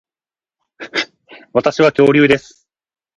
[1.53, 2.67] 私は恐竜です